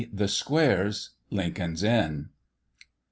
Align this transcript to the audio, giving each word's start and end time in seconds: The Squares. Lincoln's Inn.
The 0.11 0.27
Squares. 0.27 1.11
Lincoln's 1.29 1.83
Inn. 1.83 2.29